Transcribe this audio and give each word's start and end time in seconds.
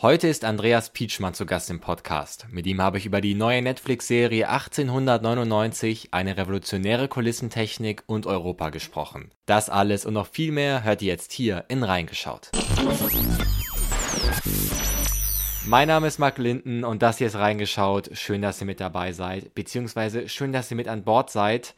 Heute 0.00 0.28
ist 0.28 0.44
Andreas 0.44 0.90
Pietschmann 0.90 1.34
zu 1.34 1.44
Gast 1.44 1.70
im 1.70 1.80
Podcast. 1.80 2.46
Mit 2.52 2.68
ihm 2.68 2.80
habe 2.80 2.98
ich 2.98 3.06
über 3.06 3.20
die 3.20 3.34
neue 3.34 3.62
Netflix-Serie 3.62 4.48
1899, 4.48 6.10
eine 6.12 6.36
revolutionäre 6.36 7.08
Kulissentechnik 7.08 8.04
und 8.06 8.24
Europa 8.24 8.70
gesprochen. 8.70 9.32
Das 9.44 9.68
alles 9.68 10.06
und 10.06 10.14
noch 10.14 10.28
viel 10.28 10.52
mehr 10.52 10.84
hört 10.84 11.02
ihr 11.02 11.08
jetzt 11.08 11.32
hier 11.32 11.64
in 11.66 11.82
Reingeschaut. 11.82 12.52
Mein 15.66 15.88
Name 15.88 16.06
ist 16.06 16.20
Marc 16.20 16.38
Linden 16.38 16.84
und 16.84 17.02
das 17.02 17.18
hier 17.18 17.26
ist 17.26 17.34
Reingeschaut. 17.34 18.10
Schön, 18.12 18.40
dass 18.40 18.60
ihr 18.60 18.66
mit 18.66 18.78
dabei 18.78 19.10
seid, 19.10 19.52
beziehungsweise 19.56 20.28
schön, 20.28 20.52
dass 20.52 20.70
ihr 20.70 20.76
mit 20.76 20.86
an 20.86 21.02
Bord 21.02 21.28
seid. 21.28 21.74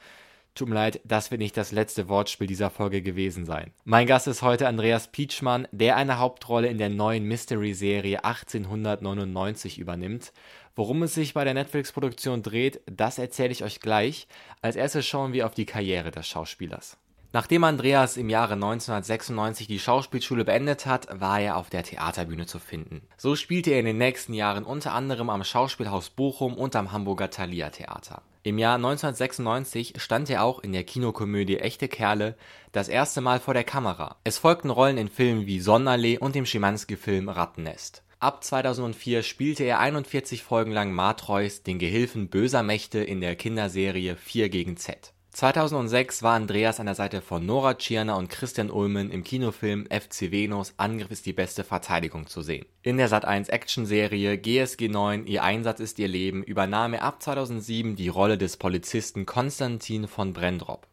Tut 0.54 0.68
mir 0.68 0.74
leid, 0.74 1.00
das 1.04 1.30
wird 1.30 1.40
nicht 1.40 1.56
das 1.56 1.72
letzte 1.72 2.08
Wortspiel 2.08 2.46
dieser 2.46 2.70
Folge 2.70 3.02
gewesen 3.02 3.46
sein. 3.46 3.72
Mein 3.84 4.06
Gast 4.06 4.26
ist 4.26 4.42
heute 4.42 4.68
Andreas 4.68 5.08
Pietschmann, 5.08 5.68
der 5.72 5.96
eine 5.96 6.18
Hauptrolle 6.18 6.68
in 6.68 6.78
der 6.78 6.88
neuen 6.88 7.24
Mystery-Serie 7.24 8.24
1899 8.24 9.78
übernimmt. 9.78 10.32
Worum 10.74 11.02
es 11.02 11.14
sich 11.14 11.34
bei 11.34 11.44
der 11.44 11.54
Netflix-Produktion 11.54 12.42
dreht, 12.42 12.80
das 12.86 13.18
erzähle 13.18 13.52
ich 13.52 13.64
euch 13.64 13.80
gleich. 13.80 14.26
Als 14.60 14.76
erstes 14.76 15.06
schauen 15.06 15.32
wir 15.32 15.46
auf 15.46 15.54
die 15.54 15.66
Karriere 15.66 16.10
des 16.10 16.26
Schauspielers. 16.26 16.96
Nachdem 17.32 17.62
Andreas 17.62 18.16
im 18.16 18.28
Jahre 18.28 18.54
1996 18.54 19.68
die 19.68 19.78
Schauspielschule 19.78 20.44
beendet 20.44 20.84
hat, 20.84 21.06
war 21.20 21.38
er 21.38 21.56
auf 21.56 21.70
der 21.70 21.84
Theaterbühne 21.84 22.46
zu 22.46 22.58
finden. 22.58 23.02
So 23.16 23.36
spielte 23.36 23.70
er 23.70 23.78
in 23.78 23.86
den 23.86 23.98
nächsten 23.98 24.34
Jahren 24.34 24.64
unter 24.64 24.94
anderem 24.94 25.30
am 25.30 25.44
Schauspielhaus 25.44 26.10
Bochum 26.10 26.54
und 26.54 26.74
am 26.74 26.90
Hamburger 26.90 27.30
Thalia 27.30 27.70
Theater. 27.70 28.22
Im 28.42 28.56
Jahr 28.56 28.76
1996 28.76 29.94
stand 29.98 30.30
er 30.30 30.44
auch 30.44 30.60
in 30.60 30.72
der 30.72 30.84
Kinokomödie 30.84 31.58
Echte 31.58 31.88
Kerle 31.88 32.36
das 32.72 32.88
erste 32.88 33.20
Mal 33.20 33.38
vor 33.38 33.52
der 33.52 33.64
Kamera. 33.64 34.16
Es 34.24 34.38
folgten 34.38 34.70
Rollen 34.70 34.96
in 34.96 35.10
Filmen 35.10 35.44
wie 35.44 35.60
Sonderlee 35.60 36.16
und 36.16 36.34
dem 36.34 36.46
Schimanski-Film 36.46 37.28
Rattennest. 37.28 38.02
Ab 38.18 38.42
2004 38.42 39.22
spielte 39.22 39.64
er 39.64 39.78
41 39.78 40.42
Folgen 40.42 40.72
lang 40.72 40.92
Matreus, 40.92 41.64
den 41.64 41.78
Gehilfen 41.78 42.28
böser 42.28 42.62
Mächte 42.62 43.00
in 43.00 43.20
der 43.20 43.36
Kinderserie 43.36 44.16
4 44.16 44.48
gegen 44.48 44.78
Z. 44.78 45.12
2006 45.32 46.24
war 46.24 46.34
Andreas 46.34 46.80
an 46.80 46.86
der 46.86 46.96
Seite 46.96 47.20
von 47.20 47.46
Nora 47.46 47.74
Tschirner 47.74 48.16
und 48.16 48.28
Christian 48.28 48.68
Ulmen 48.68 49.10
im 49.10 49.22
Kinofilm 49.22 49.86
FC 49.86 50.32
Venus 50.32 50.74
Angriff 50.76 51.12
ist 51.12 51.24
die 51.24 51.32
beste 51.32 51.62
Verteidigung 51.62 52.26
zu 52.26 52.42
sehen. 52.42 52.66
In 52.82 52.96
der 52.96 53.08
Sat1 53.08 53.48
Actionserie 53.48 54.38
GSG 54.38 54.88
9 54.88 55.26
Ihr 55.26 55.44
Einsatz 55.44 55.78
ist 55.78 56.00
Ihr 56.00 56.08
Leben 56.08 56.42
übernahm 56.42 56.94
er 56.94 57.02
ab 57.02 57.22
2007 57.22 57.94
die 57.94 58.08
Rolle 58.08 58.38
des 58.38 58.56
Polizisten 58.56 59.24
Konstantin 59.24 60.08
von 60.08 60.32
Brendrop. 60.32 60.88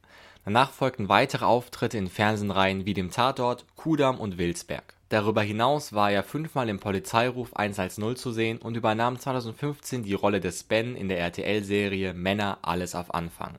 Danach 0.45 0.71
folgten 0.71 1.09
weitere 1.09 1.45
Auftritte 1.45 1.97
in 1.97 2.07
Fernsehreihen 2.07 2.85
wie 2.85 2.93
dem 2.93 3.09
Tatort, 3.09 3.65
Kudamm 3.75 4.19
und 4.19 4.37
Wilsberg. 4.37 4.96
Darüber 5.09 5.41
hinaus 5.41 5.93
war 5.93 6.11
er 6.11 6.23
fünfmal 6.23 6.67
im 6.67 6.79
Polizeiruf 6.79 7.55
110 7.55 8.15
zu 8.17 8.31
sehen 8.31 8.57
und 8.57 8.75
übernahm 8.75 9.17
2015 9.17 10.03
die 10.03 10.13
Rolle 10.13 10.41
des 10.41 10.63
Ben 10.63 10.95
in 10.95 11.07
der 11.07 11.19
RTL-Serie 11.19 12.13
Männer 12.13 12.59
alles 12.61 12.93
auf 12.93 13.13
Anfang 13.13 13.57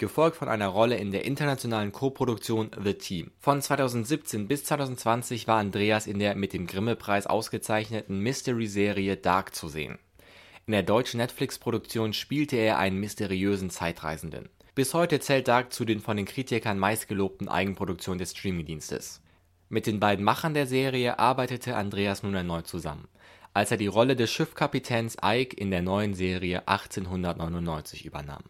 gefolgt 0.00 0.38
von 0.38 0.48
einer 0.48 0.68
Rolle 0.68 0.96
in 0.96 1.12
der 1.12 1.24
internationalen 1.24 1.92
Koproduktion 1.92 2.70
The 2.82 2.94
Team. 2.94 3.30
Von 3.38 3.62
2017 3.62 4.48
bis 4.48 4.64
2020 4.64 5.46
war 5.46 5.58
Andreas 5.58 6.06
in 6.08 6.18
der 6.18 6.34
mit 6.34 6.54
dem 6.54 6.66
Grimme-Preis 6.66 7.26
ausgezeichneten 7.26 8.18
Mystery-Serie 8.18 9.18
Dark 9.18 9.54
zu 9.54 9.68
sehen. 9.68 9.98
In 10.66 10.72
der 10.72 10.82
deutschen 10.82 11.18
Netflix-Produktion 11.18 12.14
spielte 12.14 12.56
er 12.56 12.78
einen 12.78 12.98
mysteriösen 12.98 13.70
Zeitreisenden. 13.70 14.48
Bis 14.74 14.94
heute 14.94 15.20
zählt 15.20 15.48
Dark 15.48 15.72
zu 15.72 15.84
den 15.84 16.00
von 16.00 16.16
den 16.16 16.26
Kritikern 16.26 16.78
meistgelobten 16.78 17.48
Eigenproduktionen 17.48 18.18
des 18.18 18.30
Streamingdienstes. 18.30 19.20
Mit 19.70 19.86
den 19.86 19.98
beiden 19.98 20.24
Machern 20.24 20.52
der 20.52 20.66
Serie 20.66 21.18
arbeitete 21.18 21.74
Andreas 21.74 22.22
nun 22.22 22.34
erneut 22.34 22.66
zusammen, 22.66 23.08
als 23.54 23.70
er 23.70 23.78
die 23.78 23.86
Rolle 23.86 24.16
des 24.16 24.30
Schiffkapitäns 24.30 25.16
Ike 25.24 25.56
in 25.56 25.70
der 25.70 25.80
neuen 25.80 26.12
Serie 26.12 26.68
1899 26.68 28.04
übernahm 28.04 28.42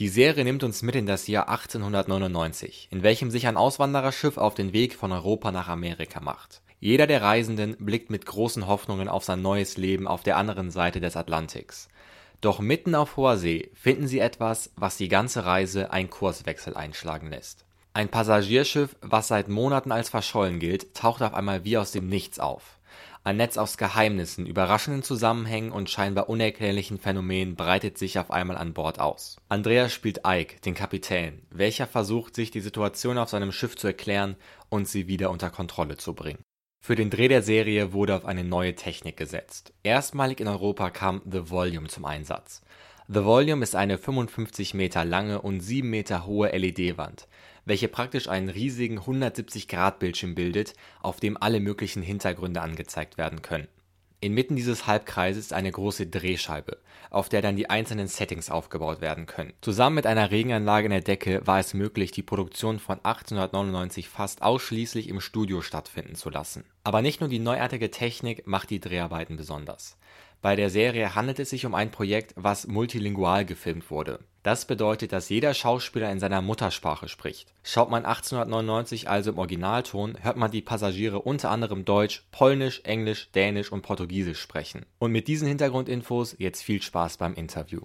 die 0.00 0.08
Serie 0.08 0.44
nimmt 0.44 0.64
uns 0.64 0.80
mit 0.80 0.94
in 0.94 1.04
das 1.04 1.26
Jahr 1.26 1.50
1899, 1.50 2.88
in 2.90 3.02
welchem 3.02 3.30
sich 3.30 3.46
ein 3.46 3.58
Auswandererschiff 3.58 4.38
auf 4.38 4.54
den 4.54 4.72
Weg 4.72 4.94
von 4.94 5.12
Europa 5.12 5.52
nach 5.52 5.68
Amerika 5.68 6.20
macht. 6.20 6.62
Jeder 6.78 7.06
der 7.06 7.20
Reisenden 7.20 7.76
blickt 7.78 8.08
mit 8.08 8.24
großen 8.24 8.66
Hoffnungen 8.66 9.10
auf 9.10 9.24
sein 9.24 9.42
neues 9.42 9.76
Leben 9.76 10.08
auf 10.08 10.22
der 10.22 10.38
anderen 10.38 10.70
Seite 10.70 11.02
des 11.02 11.16
Atlantiks. 11.16 11.88
Doch 12.40 12.60
mitten 12.60 12.94
auf 12.94 13.18
hoher 13.18 13.36
See 13.36 13.70
finden 13.74 14.08
sie 14.08 14.20
etwas, 14.20 14.70
was 14.74 14.96
die 14.96 15.08
ganze 15.08 15.44
Reise 15.44 15.92
einen 15.92 16.08
Kurswechsel 16.08 16.74
einschlagen 16.78 17.28
lässt. 17.28 17.66
Ein 17.92 18.08
Passagierschiff, 18.08 18.94
was 19.00 19.26
seit 19.26 19.48
Monaten 19.48 19.90
als 19.90 20.10
verschollen 20.10 20.60
gilt, 20.60 20.94
taucht 20.94 21.22
auf 21.22 21.34
einmal 21.34 21.64
wie 21.64 21.76
aus 21.76 21.90
dem 21.90 22.08
Nichts 22.08 22.38
auf. 22.38 22.78
Ein 23.24 23.36
Netz 23.36 23.58
aus 23.58 23.76
Geheimnissen, 23.76 24.46
überraschenden 24.46 25.02
Zusammenhängen 25.02 25.72
und 25.72 25.90
scheinbar 25.90 26.28
unerklärlichen 26.28 27.00
Phänomenen 27.00 27.56
breitet 27.56 27.98
sich 27.98 28.18
auf 28.20 28.30
einmal 28.30 28.56
an 28.56 28.74
Bord 28.74 29.00
aus. 29.00 29.38
Andreas 29.48 29.92
spielt 29.92 30.20
Ike, 30.24 30.60
den 30.60 30.74
Kapitän, 30.74 31.42
welcher 31.50 31.88
versucht, 31.88 32.36
sich 32.36 32.52
die 32.52 32.60
Situation 32.60 33.18
auf 33.18 33.28
seinem 33.28 33.50
Schiff 33.50 33.76
zu 33.76 33.88
erklären 33.88 34.36
und 34.68 34.86
sie 34.86 35.08
wieder 35.08 35.30
unter 35.30 35.50
Kontrolle 35.50 35.96
zu 35.96 36.14
bringen. 36.14 36.44
Für 36.82 36.94
den 36.94 37.10
Dreh 37.10 37.28
der 37.28 37.42
Serie 37.42 37.92
wurde 37.92 38.14
auf 38.14 38.24
eine 38.24 38.44
neue 38.44 38.76
Technik 38.76 39.16
gesetzt. 39.16 39.74
Erstmalig 39.82 40.40
in 40.40 40.48
Europa 40.48 40.90
kam 40.90 41.22
The 41.30 41.50
Volume 41.50 41.88
zum 41.88 42.04
Einsatz. 42.04 42.62
The 43.08 43.24
Volume 43.24 43.64
ist 43.64 43.74
eine 43.74 43.98
55 43.98 44.74
Meter 44.74 45.04
lange 45.04 45.42
und 45.42 45.60
7 45.60 45.90
Meter 45.90 46.24
hohe 46.24 46.56
LED-Wand, 46.56 47.26
welche 47.64 47.88
praktisch 47.88 48.28
einen 48.28 48.48
riesigen 48.48 49.00
170-Grad-Bildschirm 49.00 50.34
bildet, 50.34 50.74
auf 51.02 51.20
dem 51.20 51.40
alle 51.40 51.60
möglichen 51.60 52.02
Hintergründe 52.02 52.60
angezeigt 52.60 53.18
werden 53.18 53.42
können. 53.42 53.68
Inmitten 54.22 54.54
dieses 54.54 54.86
Halbkreises 54.86 55.46
ist 55.46 55.52
eine 55.54 55.72
große 55.72 56.06
Drehscheibe, 56.06 56.76
auf 57.08 57.30
der 57.30 57.40
dann 57.40 57.56
die 57.56 57.70
einzelnen 57.70 58.06
Settings 58.06 58.50
aufgebaut 58.50 59.00
werden 59.00 59.24
können. 59.24 59.54
Zusammen 59.62 59.96
mit 59.96 60.06
einer 60.06 60.30
Regenanlage 60.30 60.86
in 60.86 60.90
der 60.90 61.00
Decke 61.00 61.40
war 61.46 61.58
es 61.58 61.72
möglich, 61.72 62.10
die 62.10 62.22
Produktion 62.22 62.78
von 62.78 62.98
1899 62.98 64.10
fast 64.10 64.42
ausschließlich 64.42 65.08
im 65.08 65.22
Studio 65.22 65.62
stattfinden 65.62 66.16
zu 66.16 66.28
lassen. 66.28 66.64
Aber 66.82 67.02
nicht 67.02 67.20
nur 67.20 67.28
die 67.28 67.38
neuartige 67.38 67.90
Technik 67.90 68.46
macht 68.46 68.70
die 68.70 68.80
Dreharbeiten 68.80 69.36
besonders. 69.36 69.96
Bei 70.42 70.56
der 70.56 70.70
Serie 70.70 71.14
handelt 71.14 71.38
es 71.38 71.50
sich 71.50 71.66
um 71.66 71.74
ein 71.74 71.90
Projekt, 71.90 72.32
was 72.34 72.66
multilingual 72.66 73.44
gefilmt 73.44 73.90
wurde. 73.90 74.20
Das 74.42 74.64
bedeutet, 74.64 75.12
dass 75.12 75.28
jeder 75.28 75.52
Schauspieler 75.52 76.10
in 76.10 76.18
seiner 76.18 76.40
Muttersprache 76.40 77.08
spricht. 77.08 77.52
Schaut 77.62 77.90
man 77.90 78.06
1899 78.06 79.10
also 79.10 79.32
im 79.32 79.38
Originalton, 79.38 80.16
hört 80.22 80.38
man 80.38 80.50
die 80.50 80.62
Passagiere 80.62 81.20
unter 81.20 81.50
anderem 81.50 81.84
Deutsch, 81.84 82.24
Polnisch, 82.32 82.80
Englisch, 82.84 83.30
Dänisch 83.32 83.70
und 83.70 83.82
Portugiesisch 83.82 84.40
sprechen. 84.40 84.86
Und 84.98 85.12
mit 85.12 85.28
diesen 85.28 85.46
Hintergrundinfos 85.46 86.36
jetzt 86.38 86.62
viel 86.62 86.80
Spaß 86.80 87.18
beim 87.18 87.34
Interview. 87.34 87.82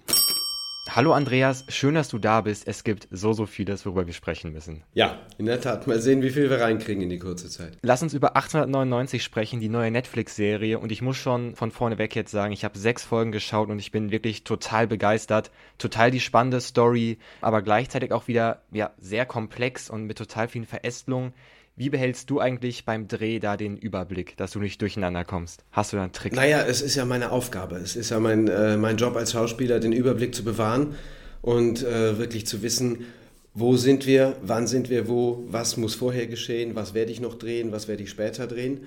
Hallo 0.88 1.12
Andreas, 1.12 1.64
schön, 1.68 1.96
dass 1.96 2.08
du 2.08 2.18
da 2.18 2.42
bist. 2.42 2.68
Es 2.68 2.84
gibt 2.84 3.08
so, 3.10 3.32
so 3.32 3.44
vieles, 3.46 3.84
worüber 3.84 4.06
wir 4.06 4.14
sprechen 4.14 4.52
müssen. 4.52 4.84
Ja, 4.94 5.18
in 5.36 5.46
der 5.46 5.60
Tat. 5.60 5.86
Mal 5.88 6.00
sehen, 6.00 6.22
wie 6.22 6.30
viel 6.30 6.48
wir 6.48 6.60
reinkriegen 6.60 7.02
in 7.02 7.10
die 7.10 7.18
kurze 7.18 7.50
Zeit. 7.50 7.76
Lass 7.82 8.02
uns 8.02 8.14
über 8.14 8.36
1899 8.36 9.22
sprechen, 9.22 9.60
die 9.60 9.68
neue 9.68 9.90
Netflix-Serie. 9.90 10.78
Und 10.78 10.92
ich 10.92 11.02
muss 11.02 11.16
schon 11.16 11.56
von 11.56 11.72
vorne 11.72 11.98
weg 11.98 12.14
jetzt 12.14 12.30
sagen, 12.30 12.52
ich 12.52 12.64
habe 12.64 12.78
sechs 12.78 13.04
Folgen 13.04 13.32
geschaut 13.32 13.68
und 13.68 13.80
ich 13.80 13.90
bin 13.90 14.12
wirklich 14.12 14.44
total 14.44 14.86
begeistert. 14.86 15.50
Total 15.76 16.12
die 16.12 16.20
spannende 16.20 16.60
Story, 16.60 17.18
aber 17.40 17.62
gleichzeitig 17.62 18.12
auch 18.12 18.28
wieder 18.28 18.62
ja, 18.70 18.92
sehr 18.98 19.26
komplex 19.26 19.90
und 19.90 20.04
mit 20.04 20.16
total 20.16 20.46
vielen 20.46 20.66
Verästelungen. 20.66 21.34
Wie 21.78 21.90
behältst 21.90 22.30
du 22.30 22.40
eigentlich 22.40 22.86
beim 22.86 23.06
Dreh 23.06 23.38
da 23.38 23.58
den 23.58 23.76
Überblick, 23.76 24.34
dass 24.38 24.52
du 24.52 24.60
nicht 24.60 24.80
durcheinander 24.80 25.24
kommst? 25.24 25.62
Hast 25.72 25.92
du 25.92 25.98
da 25.98 26.04
einen 26.04 26.12
Trick? 26.12 26.32
Naja, 26.32 26.64
es 26.66 26.80
ist 26.80 26.94
ja 26.94 27.04
meine 27.04 27.30
Aufgabe. 27.30 27.76
Es 27.76 27.96
ist 27.96 28.10
ja 28.10 28.18
mein, 28.18 28.48
äh, 28.48 28.78
mein 28.78 28.96
Job 28.96 29.14
als 29.14 29.32
Schauspieler, 29.32 29.78
den 29.78 29.92
Überblick 29.92 30.34
zu 30.34 30.42
bewahren 30.42 30.94
und 31.42 31.82
äh, 31.82 32.18
wirklich 32.18 32.46
zu 32.46 32.62
wissen, 32.62 33.04
wo 33.52 33.76
sind 33.76 34.06
wir, 34.06 34.36
wann 34.40 34.66
sind 34.66 34.88
wir 34.88 35.06
wo, 35.06 35.44
was 35.48 35.76
muss 35.76 35.94
vorher 35.94 36.26
geschehen, 36.26 36.74
was 36.74 36.94
werde 36.94 37.12
ich 37.12 37.20
noch 37.20 37.34
drehen, 37.34 37.72
was 37.72 37.88
werde 37.88 38.02
ich 38.02 38.10
später 38.10 38.46
drehen. 38.46 38.80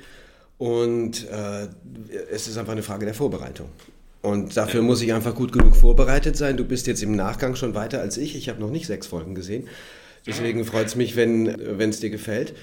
Und 0.57 1.27
äh, 1.29 1.67
es 2.31 2.47
ist 2.47 2.57
einfach 2.57 2.73
eine 2.73 2.83
Frage 2.83 3.05
der 3.05 3.13
Vorbereitung. 3.13 3.69
Und 4.23 4.57
dafür 4.57 4.81
muss 4.81 5.03
ich 5.03 5.13
einfach 5.13 5.35
gut 5.35 5.51
genug 5.51 5.75
vorbereitet 5.75 6.35
sein. 6.37 6.57
Du 6.57 6.65
bist 6.65 6.87
jetzt 6.87 7.03
im 7.03 7.15
Nachgang 7.15 7.55
schon 7.55 7.75
weiter 7.75 8.01
als 8.01 8.17
ich. 8.17 8.35
Ich 8.35 8.49
habe 8.49 8.59
noch 8.59 8.71
nicht 8.71 8.87
sechs 8.87 9.05
Folgen 9.05 9.35
gesehen. 9.35 9.67
Deswegen 10.25 10.65
freut 10.65 10.87
es 10.87 10.95
mich, 10.95 11.15
wenn 11.15 11.47
es 11.79 11.99
dir 11.99 12.09
gefällt. 12.09 12.55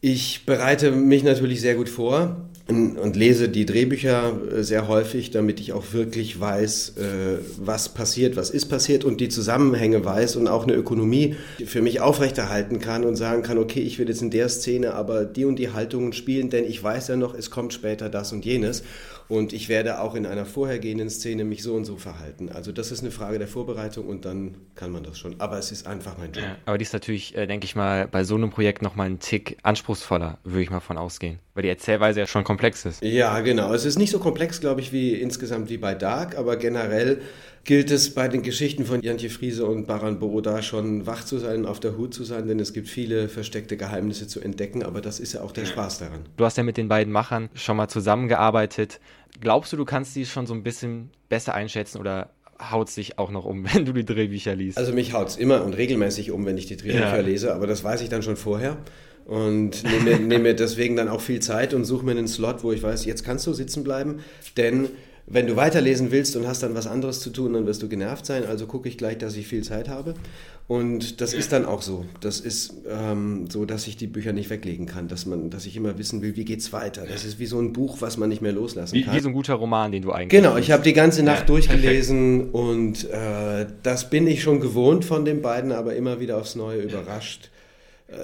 Ich 0.00 0.46
bereite 0.46 0.92
mich 0.92 1.24
natürlich 1.24 1.60
sehr 1.60 1.74
gut 1.74 1.88
vor 1.88 2.36
und 2.68 3.16
lese 3.16 3.48
die 3.48 3.66
Drehbücher 3.66 4.32
äh, 4.52 4.62
sehr 4.62 4.86
häufig, 4.86 5.30
damit 5.30 5.58
ich 5.58 5.72
auch 5.72 5.92
wirklich 5.92 6.38
weiß, 6.38 6.98
äh, 6.98 7.38
was 7.56 7.88
passiert, 7.88 8.36
was 8.36 8.50
ist 8.50 8.66
passiert 8.66 9.04
und 9.04 9.20
die 9.20 9.28
Zusammenhänge 9.28 10.04
weiß 10.04 10.36
und 10.36 10.46
auch 10.46 10.64
eine 10.64 10.74
Ökonomie 10.74 11.34
für 11.64 11.82
mich 11.82 12.00
aufrechterhalten 12.00 12.78
kann 12.78 13.04
und 13.04 13.16
sagen 13.16 13.42
kann, 13.42 13.58
okay, 13.58 13.80
ich 13.80 13.98
will 13.98 14.08
jetzt 14.08 14.22
in 14.22 14.30
der 14.30 14.48
Szene 14.50 14.94
aber 14.94 15.24
die 15.24 15.46
und 15.46 15.56
die 15.56 15.72
Haltungen 15.72 16.12
spielen, 16.12 16.50
denn 16.50 16.64
ich 16.64 16.80
weiß 16.80 17.08
ja 17.08 17.16
noch, 17.16 17.34
es 17.34 17.50
kommt 17.50 17.72
später 17.72 18.10
das 18.10 18.32
und 18.32 18.44
jenes 18.44 18.84
und 19.28 19.52
ich 19.52 19.68
werde 19.68 20.00
auch 20.00 20.14
in 20.14 20.24
einer 20.24 20.46
vorhergehenden 20.46 21.10
Szene 21.10 21.44
mich 21.44 21.62
so 21.62 21.74
und 21.74 21.84
so 21.84 21.96
verhalten. 21.96 22.48
Also 22.48 22.72
das 22.72 22.90
ist 22.90 23.00
eine 23.00 23.10
Frage 23.10 23.38
der 23.38 23.46
Vorbereitung 23.46 24.06
und 24.06 24.24
dann 24.24 24.54
kann 24.74 24.90
man 24.90 25.02
das 25.02 25.18
schon. 25.18 25.38
Aber 25.38 25.58
es 25.58 25.70
ist 25.70 25.86
einfach 25.86 26.16
mein 26.16 26.32
Job. 26.32 26.44
Ja, 26.44 26.56
aber 26.64 26.78
die 26.78 26.82
ist 26.84 26.94
natürlich, 26.94 27.36
äh, 27.36 27.46
denke 27.46 27.66
ich 27.66 27.76
mal, 27.76 28.08
bei 28.08 28.24
so 28.24 28.36
einem 28.36 28.50
Projekt 28.50 28.80
nochmal 28.80 29.06
ein 29.06 29.18
Tick 29.18 29.58
anspruchsvoller, 29.62 29.87
würde 29.88 30.62
ich 30.62 30.70
mal 30.70 30.80
von 30.80 30.98
ausgehen. 30.98 31.38
Weil 31.54 31.62
die 31.62 31.68
Erzählweise 31.68 32.20
ja 32.20 32.26
schon 32.26 32.44
komplex 32.44 32.84
ist. 32.84 33.02
Ja, 33.02 33.40
genau. 33.40 33.72
Es 33.72 33.84
ist 33.84 33.98
nicht 33.98 34.10
so 34.10 34.18
komplex, 34.18 34.60
glaube 34.60 34.80
ich, 34.80 34.92
wie 34.92 35.14
insgesamt 35.14 35.70
wie 35.70 35.78
bei 35.78 35.94
Dark, 35.94 36.36
aber 36.36 36.56
generell 36.56 37.20
gilt 37.64 37.90
es 37.90 38.14
bei 38.14 38.28
den 38.28 38.42
Geschichten 38.42 38.86
von 38.86 39.02
Jantje 39.02 39.28
Friese 39.28 39.66
und 39.66 39.86
Baran 39.86 40.18
Boroda 40.18 40.62
schon 40.62 41.06
wach 41.06 41.24
zu 41.24 41.38
sein, 41.38 41.66
auf 41.66 41.80
der 41.80 41.98
Hut 41.98 42.14
zu 42.14 42.24
sein, 42.24 42.48
denn 42.48 42.58
es 42.60 42.72
gibt 42.72 42.88
viele 42.88 43.28
versteckte 43.28 43.76
Geheimnisse 43.76 44.26
zu 44.26 44.40
entdecken, 44.40 44.82
aber 44.82 45.02
das 45.02 45.20
ist 45.20 45.34
ja 45.34 45.42
auch 45.42 45.52
der 45.52 45.66
Spaß 45.66 45.98
daran. 45.98 46.20
Du 46.38 46.46
hast 46.46 46.56
ja 46.56 46.62
mit 46.62 46.78
den 46.78 46.88
beiden 46.88 47.12
Machern 47.12 47.50
schon 47.54 47.76
mal 47.76 47.88
zusammengearbeitet. 47.88 49.00
Glaubst 49.40 49.72
du, 49.72 49.76
du 49.76 49.84
kannst 49.84 50.16
die 50.16 50.24
schon 50.24 50.46
so 50.46 50.54
ein 50.54 50.62
bisschen 50.62 51.10
besser 51.28 51.54
einschätzen 51.54 51.98
oder 51.98 52.30
haut 52.58 52.88
sich 52.88 53.18
auch 53.18 53.30
noch 53.30 53.44
um, 53.44 53.64
wenn 53.74 53.84
du 53.84 53.92
die 53.92 54.04
Drehbücher 54.04 54.54
liest? 54.54 54.78
Also 54.78 54.92
mich 54.92 55.12
haut 55.12 55.28
es 55.28 55.36
immer 55.36 55.62
und 55.62 55.74
regelmäßig 55.74 56.30
um, 56.30 56.46
wenn 56.46 56.56
ich 56.56 56.66
die 56.66 56.76
Drehbücher 56.78 57.16
ja. 57.16 57.20
lese, 57.20 57.54
aber 57.54 57.66
das 57.66 57.84
weiß 57.84 58.00
ich 58.00 58.08
dann 58.08 58.22
schon 58.22 58.36
vorher 58.36 58.78
und 59.28 59.84
nehme, 59.84 60.18
nehme 60.18 60.38
mir 60.38 60.54
deswegen 60.54 60.96
dann 60.96 61.08
auch 61.08 61.20
viel 61.20 61.40
Zeit 61.40 61.74
und 61.74 61.84
suche 61.84 62.04
mir 62.04 62.12
einen 62.12 62.26
Slot, 62.26 62.64
wo 62.64 62.72
ich 62.72 62.82
weiß, 62.82 63.04
jetzt 63.04 63.24
kannst 63.24 63.46
du 63.46 63.52
sitzen 63.52 63.84
bleiben, 63.84 64.20
denn 64.56 64.88
wenn 65.30 65.46
du 65.46 65.56
weiterlesen 65.56 66.10
willst 66.10 66.34
und 66.36 66.46
hast 66.46 66.62
dann 66.62 66.74
was 66.74 66.86
anderes 66.86 67.20
zu 67.20 67.28
tun, 67.28 67.52
dann 67.52 67.66
wirst 67.66 67.82
du 67.82 67.88
genervt 67.88 68.24
sein. 68.24 68.46
Also 68.46 68.64
gucke 68.66 68.88
ich 68.88 68.96
gleich, 68.96 69.18
dass 69.18 69.36
ich 69.36 69.46
viel 69.46 69.62
Zeit 69.62 69.90
habe. 69.90 70.14
Und 70.68 71.20
das 71.20 71.34
ist 71.34 71.52
dann 71.52 71.66
auch 71.66 71.82
so. 71.82 72.06
Das 72.22 72.40
ist 72.40 72.72
ähm, 72.88 73.44
so, 73.50 73.66
dass 73.66 73.86
ich 73.86 73.98
die 73.98 74.06
Bücher 74.06 74.32
nicht 74.32 74.48
weglegen 74.48 74.86
kann, 74.86 75.06
dass 75.06 75.26
man, 75.26 75.50
dass 75.50 75.66
ich 75.66 75.76
immer 75.76 75.98
wissen 75.98 76.22
will, 76.22 76.36
wie 76.36 76.46
geht's 76.46 76.72
weiter. 76.72 77.04
Das 77.06 77.26
ist 77.26 77.38
wie 77.38 77.44
so 77.44 77.58
ein 77.58 77.74
Buch, 77.74 77.98
was 78.00 78.16
man 78.16 78.30
nicht 78.30 78.40
mehr 78.40 78.52
loslassen 78.52 78.94
wie, 78.94 79.02
kann. 79.02 79.14
Wie 79.14 79.20
so 79.20 79.28
ein 79.28 79.34
guter 79.34 79.54
Roman, 79.54 79.92
den 79.92 80.02
du 80.02 80.12
eigentlich. 80.12 80.40
Genau, 80.40 80.56
ich 80.56 80.70
habe 80.70 80.82
die 80.82 80.94
ganze 80.94 81.22
Nacht 81.22 81.40
ja, 81.40 81.46
durchgelesen 81.46 82.50
und 82.50 83.04
äh, 83.10 83.66
das 83.82 84.08
bin 84.08 84.26
ich 84.26 84.42
schon 84.42 84.60
gewohnt 84.60 85.04
von 85.04 85.26
den 85.26 85.42
beiden, 85.42 85.72
aber 85.72 85.94
immer 85.94 86.20
wieder 86.20 86.38
aufs 86.38 86.54
Neue 86.54 86.80
überrascht 86.80 87.50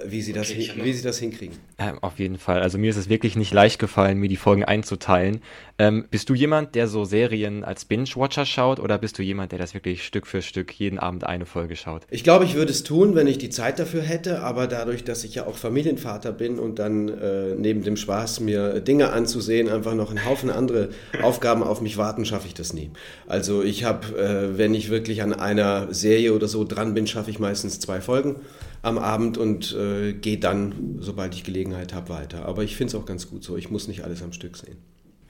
wie 0.06 0.22
sie, 0.22 0.32
das, 0.32 0.50
okay, 0.50 0.70
wie 0.76 0.92
sie 0.94 1.02
das 1.02 1.18
hinkriegen. 1.18 1.58
Ähm, 1.76 1.98
auf 2.00 2.18
jeden 2.18 2.38
Fall. 2.38 2.62
Also 2.62 2.78
mir 2.78 2.88
ist 2.88 2.96
es 2.96 3.10
wirklich 3.10 3.36
nicht 3.36 3.52
leicht 3.52 3.78
gefallen, 3.78 4.16
mir 4.16 4.30
die 4.30 4.38
Folgen 4.38 4.64
einzuteilen. 4.64 5.42
Ähm, 5.78 6.06
bist 6.10 6.30
du 6.30 6.34
jemand, 6.34 6.74
der 6.74 6.88
so 6.88 7.04
Serien 7.04 7.64
als 7.64 7.84
Binge-Watcher 7.84 8.46
schaut 8.46 8.80
oder 8.80 8.96
bist 8.96 9.18
du 9.18 9.22
jemand, 9.22 9.52
der 9.52 9.58
das 9.58 9.74
wirklich 9.74 10.06
Stück 10.06 10.26
für 10.26 10.40
Stück 10.40 10.72
jeden 10.72 10.98
Abend 10.98 11.24
eine 11.24 11.44
Folge 11.44 11.76
schaut? 11.76 12.06
Ich 12.08 12.24
glaube, 12.24 12.46
ich 12.46 12.54
würde 12.54 12.70
es 12.70 12.82
tun, 12.82 13.14
wenn 13.14 13.26
ich 13.26 13.36
die 13.36 13.50
Zeit 13.50 13.78
dafür 13.78 14.00
hätte, 14.00 14.40
aber 14.40 14.68
dadurch, 14.68 15.04
dass 15.04 15.22
ich 15.22 15.34
ja 15.34 15.46
auch 15.46 15.56
Familienvater 15.56 16.32
bin 16.32 16.58
und 16.58 16.78
dann 16.78 17.08
äh, 17.08 17.54
neben 17.54 17.82
dem 17.82 17.98
Spaß, 17.98 18.40
mir 18.40 18.80
Dinge 18.80 19.12
anzusehen, 19.12 19.68
einfach 19.68 19.94
noch 19.94 20.08
einen 20.08 20.24
Haufen 20.24 20.48
andere 20.48 20.88
Aufgaben 21.22 21.62
auf 21.62 21.82
mich 21.82 21.98
warten, 21.98 22.24
schaffe 22.24 22.46
ich 22.46 22.54
das 22.54 22.72
nie. 22.72 22.90
Also 23.26 23.62
ich 23.62 23.84
habe, 23.84 24.16
äh, 24.16 24.56
wenn 24.56 24.72
ich 24.72 24.88
wirklich 24.88 25.20
an 25.20 25.34
einer 25.34 25.92
Serie 25.92 26.32
oder 26.32 26.48
so 26.48 26.64
dran 26.64 26.94
bin, 26.94 27.06
schaffe 27.06 27.30
ich 27.30 27.38
meistens 27.38 27.80
zwei 27.80 28.00
Folgen 28.00 28.36
am 28.84 28.98
Abend 28.98 29.38
und 29.38 29.74
äh, 29.74 30.12
gehe 30.12 30.38
dann, 30.38 30.96
sobald 31.00 31.34
ich 31.34 31.44
Gelegenheit 31.44 31.94
habe, 31.94 32.10
weiter. 32.10 32.46
Aber 32.46 32.62
ich 32.62 32.76
finde 32.76 32.88
es 32.88 32.94
auch 32.94 33.06
ganz 33.06 33.28
gut 33.28 33.42
so. 33.42 33.56
Ich 33.56 33.70
muss 33.70 33.88
nicht 33.88 34.04
alles 34.04 34.22
am 34.22 34.32
Stück 34.32 34.56
sehen. 34.56 34.76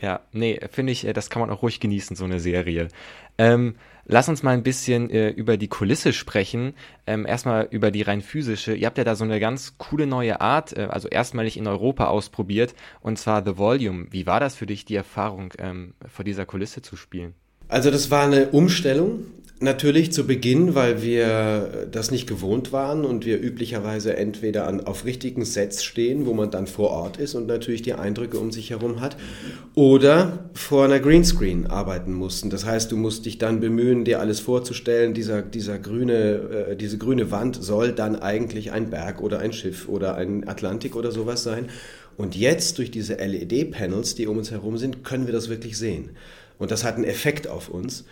Ja, 0.01 0.21
nee, 0.33 0.61
finde 0.71 0.93
ich, 0.93 1.07
äh, 1.07 1.13
das 1.13 1.31
kann 1.31 1.41
man 1.41 1.51
auch 1.51 1.63
ruhig 1.63 1.81
genießen, 1.81 2.17
so 2.17 2.25
eine 2.25 2.41
Serie. 2.41 2.89
Ähm, 3.39 3.77
lass 4.05 4.29
uns 4.29 4.43
mal 4.43 4.51
ein 4.51 4.63
bisschen 4.63 5.09
äh, 5.09 5.31
über 5.31 5.57
die 5.57 5.69
Kulisse 5.69 6.13
sprechen. 6.13 6.75
Ähm, 7.07 7.27
erstmal 7.27 7.69
über 7.71 7.91
die 7.91 8.03
rein 8.03 8.21
physische. 8.21 8.75
Ihr 8.75 8.87
habt 8.87 8.99
ja 8.99 9.05
da 9.05 9.15
so 9.15 9.25
eine 9.25 9.41
ganz 9.41 9.79
coole 9.79 10.07
neue 10.07 10.41
Art, 10.41 10.77
äh, 10.77 10.89
also 10.91 11.09
erstmalig 11.09 11.57
in 11.57 11.67
Europa 11.67 12.07
ausprobiert, 12.07 12.75
und 13.01 13.19
zwar 13.19 13.45
The 13.45 13.57
Volume. 13.57 14.09
Wie 14.11 14.27
war 14.27 14.41
das 14.41 14.57
für 14.57 14.67
dich, 14.67 14.85
die 14.85 14.97
Erfahrung, 14.97 15.55
ähm, 15.59 15.95
vor 16.07 16.25
dieser 16.25 16.45
Kulisse 16.45 16.83
zu 16.83 16.97
spielen? 16.97 17.35
Also 17.69 17.91
das 17.91 18.11
war 18.11 18.25
eine 18.25 18.51
Umstellung. 18.51 19.27
Natürlich 19.61 20.13
zu 20.13 20.27
Beginn, 20.27 20.75
weil 20.75 21.01
wir 21.01 21.87
das 21.91 22.11
nicht 22.11 22.27
gewohnt 22.27 22.73
waren 22.73 23.05
und 23.05 23.25
wir 23.25 23.41
üblicherweise 23.41 24.17
entweder 24.17 24.67
an, 24.67 24.81
auf 24.81 25.05
richtigen 25.05 25.45
Sets 25.45 25.85
stehen, 25.85 26.27
wo 26.27 26.35
man 26.35 26.51
dann 26.51 26.67
vor 26.67 26.91
Ort 26.91 27.19
ist 27.19 27.35
und 27.35 27.47
natürlich 27.47 27.81
die 27.81 27.95
Eindrücke 27.95 28.37
um 28.39 28.51
sich 28.51 28.71
herum 28.71 29.01
hat, 29.01 29.17
oder 29.75 30.51
vor 30.55 30.85
einer 30.85 30.99
Greenscreen 30.99 31.69
arbeiten 31.69 32.13
mussten. 32.13 32.51
Das 32.51 32.67
heißt, 32.67 32.93
du 32.93 32.97
musst 32.97 33.27
dich 33.27 33.39
dann 33.39 33.61
bemühen, 33.61 34.05
dir 34.05 34.21
alles 34.21 34.41
vorzustellen. 34.41 35.15
Dieser, 35.15 35.41
dieser 35.41 35.79
grüne, 35.79 36.69
äh, 36.71 36.77
diese 36.77 36.99
grüne 36.99 37.31
Wand 37.31 37.57
soll 37.63 37.93
dann 37.93 38.17
eigentlich 38.17 38.73
ein 38.73 38.91
Berg 38.91 39.23
oder 39.23 39.39
ein 39.39 39.53
Schiff 39.53 39.89
oder 39.89 40.17
ein 40.17 40.47
Atlantik 40.49 40.97
oder 40.97 41.13
sowas 41.13 41.45
sein. 41.45 41.69
Und 42.17 42.37
jetzt 42.37 42.79
durch 42.79 42.91
diese 42.91 43.15
LED-Panels, 43.15 44.15
die 44.15 44.27
um 44.27 44.37
uns 44.37 44.51
herum 44.51 44.77
sind, 44.79 45.05
können 45.05 45.27
wir 45.27 45.33
das 45.33 45.49
wirklich 45.49 45.79
sehen. 45.79 46.11
Und 46.59 46.71
das 46.71 46.85
hat 46.85 46.97
einen 46.97 47.05
Effekt 47.05 47.49
auf 47.49 47.69
uns. 47.69 48.05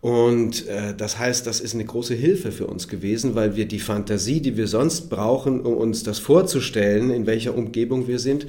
Und 0.00 0.68
äh, 0.68 0.94
das 0.94 1.18
heißt, 1.18 1.46
das 1.46 1.60
ist 1.60 1.74
eine 1.74 1.86
große 1.86 2.14
Hilfe 2.14 2.52
für 2.52 2.66
uns 2.66 2.88
gewesen, 2.88 3.34
weil 3.34 3.56
wir 3.56 3.66
die 3.66 3.78
Fantasie, 3.78 4.40
die 4.40 4.56
wir 4.56 4.66
sonst 4.66 5.08
brauchen, 5.08 5.60
um 5.62 5.76
uns 5.76 6.02
das 6.02 6.18
vorzustellen, 6.18 7.10
in 7.10 7.26
welcher 7.26 7.56
Umgebung 7.56 8.06
wir 8.06 8.18
sind, 8.18 8.46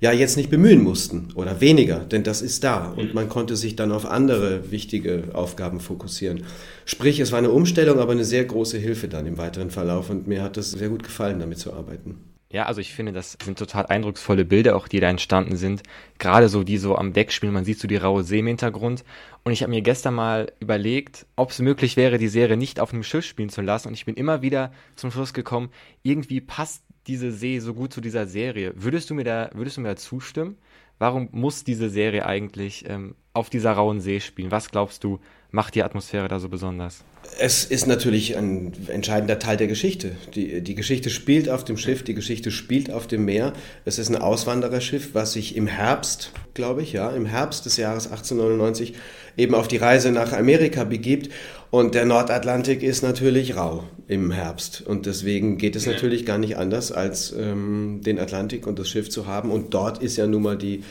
ja 0.00 0.12
jetzt 0.12 0.36
nicht 0.36 0.50
bemühen 0.50 0.82
mussten 0.82 1.28
oder 1.34 1.60
weniger, 1.60 2.00
denn 2.00 2.22
das 2.22 2.42
ist 2.42 2.64
da 2.64 2.92
und 2.96 3.14
man 3.14 3.28
konnte 3.28 3.56
sich 3.56 3.76
dann 3.76 3.92
auf 3.92 4.06
andere 4.06 4.70
wichtige 4.70 5.24
Aufgaben 5.32 5.80
fokussieren. 5.80 6.44
Sprich, 6.84 7.20
es 7.20 7.32
war 7.32 7.38
eine 7.38 7.50
Umstellung, 7.50 7.98
aber 7.98 8.12
eine 8.12 8.24
sehr 8.24 8.44
große 8.44 8.78
Hilfe 8.78 9.08
dann 9.08 9.26
im 9.26 9.38
weiteren 9.38 9.70
Verlauf 9.70 10.10
und 10.10 10.26
mir 10.26 10.42
hat 10.42 10.56
es 10.56 10.72
sehr 10.72 10.88
gut 10.88 11.02
gefallen, 11.02 11.40
damit 11.40 11.58
zu 11.58 11.72
arbeiten. 11.72 12.16
Ja, 12.50 12.64
also 12.64 12.80
ich 12.80 12.94
finde, 12.94 13.12
das 13.12 13.36
sind 13.42 13.58
total 13.58 13.86
eindrucksvolle 13.86 14.46
Bilder, 14.46 14.74
auch 14.74 14.88
die 14.88 15.00
da 15.00 15.10
entstanden 15.10 15.56
sind. 15.56 15.82
Gerade 16.18 16.48
so 16.48 16.64
die 16.64 16.78
so 16.78 16.96
am 16.96 17.12
Deck 17.12 17.30
spielen, 17.30 17.52
man 17.52 17.66
sieht 17.66 17.78
so 17.78 17.86
die 17.86 17.96
raue 17.96 18.24
See 18.24 18.38
im 18.38 18.46
Hintergrund. 18.46 19.04
Und 19.44 19.52
ich 19.52 19.62
habe 19.62 19.70
mir 19.70 19.82
gestern 19.82 20.14
mal 20.14 20.50
überlegt, 20.58 21.26
ob 21.36 21.50
es 21.50 21.58
möglich 21.58 21.98
wäre, 21.98 22.16
die 22.16 22.28
Serie 22.28 22.56
nicht 22.56 22.80
auf 22.80 22.94
einem 22.94 23.02
Schiff 23.02 23.26
spielen 23.26 23.50
zu 23.50 23.60
lassen. 23.60 23.88
Und 23.88 23.94
ich 23.94 24.06
bin 24.06 24.14
immer 24.14 24.40
wieder 24.40 24.72
zum 24.96 25.10
Schluss 25.10 25.34
gekommen, 25.34 25.68
irgendwie 26.02 26.40
passt 26.40 26.84
diese 27.06 27.32
See 27.32 27.58
so 27.58 27.74
gut 27.74 27.92
zu 27.92 28.00
dieser 28.00 28.26
Serie. 28.26 28.72
Würdest 28.76 29.10
du 29.10 29.14
mir 29.14 29.24
da, 29.24 29.50
würdest 29.52 29.76
du 29.76 29.82
mir 29.82 29.88
da 29.88 29.96
zustimmen? 29.96 30.56
Warum 30.98 31.28
muss 31.30 31.64
diese 31.64 31.88
Serie 31.88 32.26
eigentlich 32.26 32.84
ähm, 32.88 33.14
auf 33.32 33.50
dieser 33.50 33.72
rauen 33.72 34.00
See 34.00 34.20
spielen? 34.20 34.50
Was 34.50 34.70
glaubst 34.70 35.04
du, 35.04 35.20
macht 35.50 35.74
die 35.74 35.82
Atmosphäre 35.82 36.28
da 36.28 36.40
so 36.40 36.48
besonders? 36.48 37.04
Es 37.38 37.64
ist 37.64 37.86
natürlich 37.86 38.36
ein 38.36 38.72
entscheidender 38.88 39.38
Teil 39.38 39.56
der 39.56 39.66
Geschichte. 39.66 40.12
Die, 40.34 40.60
die 40.60 40.74
Geschichte 40.74 41.10
spielt 41.10 41.48
auf 41.48 41.64
dem 41.64 41.76
Schiff, 41.76 42.02
die 42.02 42.14
Geschichte 42.14 42.50
spielt 42.50 42.90
auf 42.90 43.06
dem 43.06 43.24
Meer. 43.24 43.52
Es 43.84 43.98
ist 43.98 44.08
ein 44.08 44.16
Auswandererschiff, 44.16 45.14
was 45.14 45.34
sich 45.34 45.56
im 45.56 45.66
Herbst, 45.66 46.32
glaube 46.54 46.82
ich, 46.82 46.92
ja, 46.92 47.10
im 47.10 47.26
Herbst 47.26 47.66
des 47.66 47.76
Jahres 47.76 48.06
1899 48.06 48.94
eben 49.36 49.54
auf 49.54 49.68
die 49.68 49.76
Reise 49.76 50.10
nach 50.10 50.32
Amerika 50.32 50.84
begibt. 50.84 51.30
Und 51.70 51.94
der 51.94 52.06
Nordatlantik 52.06 52.82
ist 52.82 53.02
natürlich 53.02 53.56
rau 53.56 53.84
im 54.06 54.30
Herbst. 54.30 54.80
Und 54.80 55.04
deswegen 55.04 55.58
geht 55.58 55.76
es 55.76 55.86
natürlich 55.86 56.24
gar 56.24 56.38
nicht 56.38 56.56
anders, 56.56 56.92
als 56.92 57.32
ähm, 57.32 58.00
den 58.02 58.18
Atlantik 58.18 58.66
und 58.66 58.78
das 58.78 58.88
Schiff 58.88 59.10
zu 59.10 59.26
haben. 59.26 59.50
Und 59.50 59.74
dort 59.74 60.02
ist 60.02 60.16
ja 60.16 60.26
nun 60.26 60.42
mal 60.42 60.56
die 60.56 60.82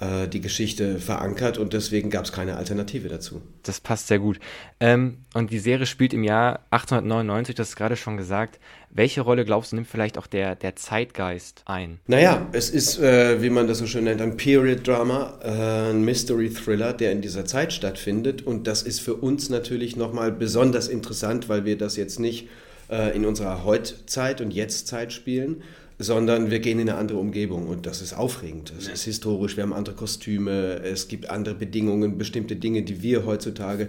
äh, 0.00 0.28
die 0.28 0.40
Geschichte 0.40 0.98
verankert 0.98 1.58
und 1.58 1.72
deswegen 1.72 2.10
gab 2.10 2.24
es 2.24 2.32
keine 2.32 2.56
Alternative 2.56 3.08
dazu. 3.08 3.42
Das 3.62 3.80
passt 3.80 4.08
sehr 4.08 4.18
gut. 4.18 4.40
Ähm, 4.80 5.18
und 5.34 5.50
die 5.50 5.58
Serie 5.58 5.86
spielt 5.86 6.12
im 6.12 6.24
Jahr 6.24 6.60
1899, 6.70 7.54
das 7.54 7.70
ist 7.70 7.76
gerade 7.76 7.96
schon 7.96 8.16
gesagt. 8.16 8.58
Welche 8.90 9.20
Rolle 9.20 9.44
glaubst 9.44 9.72
du, 9.72 9.76
nimmt 9.76 9.88
vielleicht 9.88 10.18
auch 10.18 10.26
der, 10.26 10.56
der 10.56 10.74
Zeitgeist 10.74 11.62
ein? 11.66 12.00
Naja, 12.06 12.48
es 12.52 12.70
ist, 12.70 12.98
äh, 12.98 13.40
wie 13.42 13.50
man 13.50 13.68
das 13.68 13.78
so 13.78 13.86
schön 13.86 14.04
nennt, 14.04 14.20
ein 14.20 14.36
Period-Drama, 14.36 15.38
äh, 15.42 15.90
ein 15.90 16.04
Mystery-Thriller, 16.04 16.92
der 16.92 17.12
in 17.12 17.20
dieser 17.20 17.44
Zeit 17.44 17.72
stattfindet. 17.72 18.42
Und 18.42 18.66
das 18.66 18.82
ist 18.82 19.00
für 19.00 19.14
uns 19.14 19.50
natürlich 19.50 19.96
nochmal 19.96 20.32
besonders 20.32 20.88
interessant, 20.88 21.48
weil 21.48 21.64
wir 21.64 21.78
das 21.78 21.96
jetzt 21.96 22.18
nicht 22.18 22.48
äh, 22.90 23.14
in 23.14 23.24
unserer 23.24 23.64
Heutzeit 23.64 24.40
und 24.40 24.50
Jetztzeit 24.50 25.12
spielen, 25.12 25.62
sondern 26.00 26.50
wir 26.50 26.60
gehen 26.60 26.78
in 26.78 26.88
eine 26.88 26.98
andere 26.98 27.18
Umgebung 27.18 27.66
und 27.66 27.84
das 27.84 28.00
ist 28.00 28.14
aufregend. 28.14 28.72
Es 28.76 28.88
ist 28.88 29.04
historisch, 29.04 29.58
wir 29.58 29.64
haben 29.64 29.74
andere 29.74 29.94
Kostüme, 29.94 30.80
es 30.82 31.08
gibt 31.08 31.28
andere 31.28 31.54
Bedingungen, 31.54 32.16
bestimmte 32.16 32.56
Dinge, 32.56 32.82
die 32.82 33.02
wir 33.02 33.26
heutzutage 33.26 33.88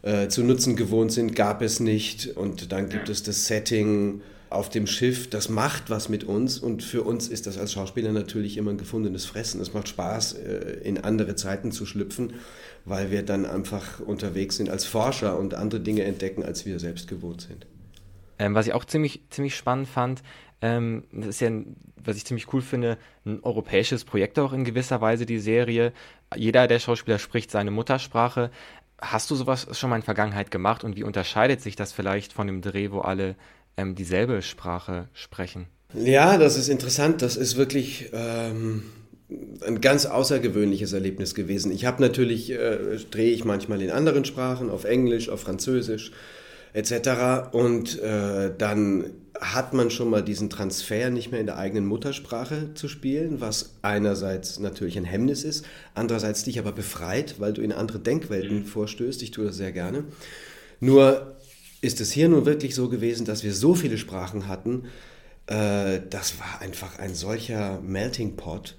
äh, 0.00 0.28
zu 0.28 0.42
nutzen 0.42 0.74
gewohnt 0.74 1.12
sind, 1.12 1.36
gab 1.36 1.60
es 1.60 1.80
nicht. 1.80 2.28
Und 2.34 2.72
dann 2.72 2.88
gibt 2.88 3.10
es 3.10 3.22
das 3.22 3.46
Setting 3.46 4.22
auf 4.48 4.70
dem 4.70 4.86
Schiff, 4.86 5.28
das 5.28 5.50
macht 5.50 5.90
was 5.90 6.08
mit 6.08 6.24
uns 6.24 6.58
und 6.58 6.82
für 6.82 7.02
uns 7.02 7.28
ist 7.28 7.46
das 7.46 7.58
als 7.58 7.72
Schauspieler 7.72 8.12
natürlich 8.12 8.56
immer 8.56 8.70
ein 8.70 8.78
gefundenes 8.78 9.26
Fressen. 9.26 9.60
Es 9.60 9.74
macht 9.74 9.88
Spaß, 9.88 10.34
äh, 10.34 10.78
in 10.82 10.96
andere 10.98 11.34
Zeiten 11.34 11.72
zu 11.72 11.84
schlüpfen, 11.84 12.32
weil 12.86 13.10
wir 13.10 13.22
dann 13.22 13.44
einfach 13.44 14.00
unterwegs 14.00 14.56
sind 14.56 14.70
als 14.70 14.86
Forscher 14.86 15.38
und 15.38 15.52
andere 15.52 15.80
Dinge 15.80 16.04
entdecken, 16.04 16.42
als 16.42 16.64
wir 16.64 16.78
selbst 16.78 17.06
gewohnt 17.06 17.42
sind. 17.42 17.66
Ähm, 18.38 18.54
was 18.54 18.66
ich 18.66 18.72
auch 18.72 18.84
ziemlich, 18.84 19.22
ziemlich 19.30 19.56
spannend 19.56 19.88
fand, 19.88 20.22
ähm, 20.64 21.04
das 21.12 21.28
ist 21.28 21.40
ja, 21.40 21.50
was 22.02 22.16
ich 22.16 22.24
ziemlich 22.24 22.52
cool 22.52 22.62
finde, 22.62 22.96
ein 23.26 23.40
europäisches 23.42 24.04
Projekt 24.04 24.38
auch 24.38 24.52
in 24.52 24.64
gewisser 24.64 25.00
Weise, 25.00 25.26
die 25.26 25.38
Serie. 25.38 25.92
Jeder 26.34 26.66
der 26.66 26.78
Schauspieler 26.78 27.18
spricht 27.18 27.50
seine 27.50 27.70
Muttersprache. 27.70 28.50
Hast 28.98 29.30
du 29.30 29.34
sowas 29.34 29.66
schon 29.72 29.90
mal 29.90 29.96
in 29.96 30.00
der 30.00 30.06
Vergangenheit 30.06 30.50
gemacht 30.50 30.84
und 30.84 30.96
wie 30.96 31.04
unterscheidet 31.04 31.60
sich 31.60 31.76
das 31.76 31.92
vielleicht 31.92 32.32
von 32.32 32.46
dem 32.46 32.62
Dreh, 32.62 32.90
wo 32.92 33.00
alle 33.00 33.36
ähm, 33.76 33.94
dieselbe 33.94 34.40
Sprache 34.40 35.08
sprechen? 35.12 35.66
Ja, 35.92 36.38
das 36.38 36.56
ist 36.56 36.68
interessant. 36.68 37.22
Das 37.22 37.36
ist 37.36 37.56
wirklich 37.56 38.10
ähm, 38.12 38.84
ein 39.66 39.80
ganz 39.80 40.06
außergewöhnliches 40.06 40.92
Erlebnis 40.92 41.34
gewesen. 41.34 41.72
Ich 41.72 41.84
habe 41.84 42.02
natürlich, 42.02 42.50
äh, 42.50 42.96
drehe 43.10 43.32
ich 43.32 43.44
manchmal 43.44 43.82
in 43.82 43.90
anderen 43.90 44.24
Sprachen, 44.24 44.70
auf 44.70 44.84
Englisch, 44.84 45.28
auf 45.28 45.40
Französisch, 45.40 46.12
etc. 46.74 47.52
Und 47.52 47.98
äh, 48.00 48.52
dann 48.56 49.12
hat 49.40 49.72
man 49.72 49.90
schon 49.90 50.10
mal 50.10 50.22
diesen 50.22 50.50
Transfer 50.50 51.10
nicht 51.10 51.30
mehr 51.30 51.40
in 51.40 51.46
der 51.46 51.58
eigenen 51.58 51.86
Muttersprache 51.86 52.74
zu 52.74 52.88
spielen, 52.88 53.40
was 53.40 53.74
einerseits 53.82 54.58
natürlich 54.60 54.96
ein 54.96 55.04
Hemmnis 55.04 55.42
ist, 55.44 55.64
andererseits 55.94 56.44
dich 56.44 56.58
aber 56.58 56.72
befreit, 56.72 57.36
weil 57.38 57.52
du 57.52 57.62
in 57.62 57.72
andere 57.72 57.98
Denkwelten 57.98 58.60
mhm. 58.60 58.66
vorstößt. 58.66 59.22
Ich 59.22 59.30
tue 59.30 59.46
das 59.46 59.56
sehr 59.56 59.72
gerne. 59.72 60.04
Nur 60.80 61.36
ist 61.80 62.00
es 62.00 62.12
hier 62.12 62.28
nun 62.28 62.46
wirklich 62.46 62.74
so 62.74 62.88
gewesen, 62.88 63.24
dass 63.24 63.44
wir 63.44 63.54
so 63.54 63.74
viele 63.74 63.98
Sprachen 63.98 64.48
hatten, 64.48 64.84
äh, 65.46 66.00
das 66.10 66.38
war 66.38 66.60
einfach 66.60 66.98
ein 66.98 67.14
solcher 67.14 67.80
Melting 67.80 68.36
Pot, 68.36 68.76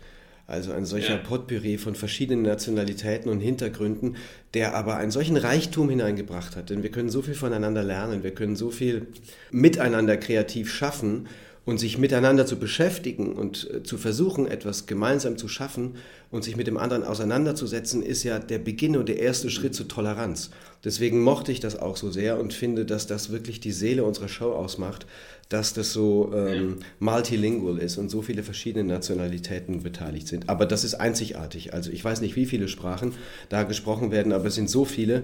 also 0.48 0.74
ein 0.74 0.86
solcher 0.86 1.16
ja. 1.16 1.22
Potpourri 1.22 1.78
von 1.78 1.96
verschiedenen 1.96 2.44
Nationalitäten 2.44 3.32
und 3.32 3.40
Hintergründen, 3.40 4.16
der 4.54 4.75
aber 4.75 4.98
einen 4.98 5.12
solchen 5.12 5.38
Reichtum 5.38 5.90
hineingebracht 5.90 6.56
hat. 6.56 6.70
Denn 6.70 6.84
wir 6.84 6.92
können 6.92 7.10
so 7.10 7.22
viel 7.22 7.34
voneinander 7.34 7.84
lernen, 7.84 8.24
wir 8.24 8.34
können 8.34 8.56
so 8.56 8.70
viel 8.70 9.08
miteinander 9.52 10.18
kreativ 10.18 10.72
schaffen 10.72 11.28
und 11.65 11.79
sich 11.79 11.98
miteinander 11.98 12.45
zu 12.45 12.57
beschäftigen 12.57 13.34
und 13.34 13.69
äh, 13.72 13.84
zu 13.84 13.98
versuchen, 13.98 14.48
etwas 14.48 14.86
gemeinsam 14.86 15.38
zu 15.38 15.48
schaffen 15.48 15.95
und 16.29 16.43
sich 16.43 16.55
mit 16.55 16.67
dem 16.67 16.77
anderen 16.77 17.03
auseinanderzusetzen, 17.03 18.03
ist 18.03 18.24
ja 18.24 18.39
der 18.39 18.60
Beginn 18.60 18.95
und 18.95 19.10
der 19.10 19.19
erste 19.19 19.50
Schritt 19.50 19.74
zur 19.74 19.88
Toleranz. 19.88 20.51
Deswegen 20.84 21.22
mochte 21.22 21.51
ich 21.51 21.60
das 21.60 21.75
auch 21.77 21.98
so 21.98 22.12
sehr 22.12 22.39
und 22.39 22.53
finde, 22.53 22.86
dass 22.86 23.07
das 23.07 23.31
wirklich 23.31 23.60
die 23.60 23.72
Seele 23.72 24.03
unserer 24.03 24.27
Show 24.27 24.51
ausmacht, 24.51 25.07
dass 25.50 25.74
das 25.74 25.93
so 25.93 26.31
ähm, 26.36 26.77
multilingual 27.00 27.79
ist 27.79 27.98
und 27.98 28.10
so 28.10 28.22
viele 28.22 28.43
verschiedene 28.43 28.84
Nationalitäten 28.84 29.81
beteiligt 29.84 30.27
sind. 30.27 30.50
Aber 30.50 30.65
das 30.65 30.84
ist 30.84 30.95
einzigartig. 30.95 31.74
Also 31.74 31.91
ich 31.91 32.03
weiß 32.03 32.22
nicht, 32.22 32.36
wie 32.36 32.45
viele 32.45 32.67
Sprachen 32.67 33.13
da 33.50 33.63
gesprochen 33.63 34.12
werden, 34.12 34.34
aber 34.34 34.45
es 34.45 34.55
sind 34.55 34.69
so 34.69 34.86
viele, 34.86 35.24